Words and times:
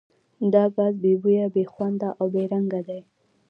دا 0.53 0.63
ګاز 0.75 0.93
بې 1.03 1.13
بویه، 1.21 1.45
بې 1.53 1.63
خونده 1.71 2.09
او 2.19 2.25
بې 2.33 2.43
رنګه 2.51 2.81
دی. 2.87 3.01